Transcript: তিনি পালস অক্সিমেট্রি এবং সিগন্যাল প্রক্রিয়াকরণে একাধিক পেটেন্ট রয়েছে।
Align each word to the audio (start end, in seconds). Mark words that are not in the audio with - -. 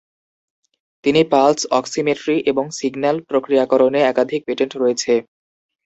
তিনি 1.03 1.21
পালস 1.31 1.61
অক্সিমেট্রি 1.79 2.37
এবং 2.51 2.65
সিগন্যাল 2.77 3.17
প্রক্রিয়াকরণে 3.29 3.99
একাধিক 4.03 4.41
পেটেন্ট 4.47 4.73
রয়েছে। 4.77 5.13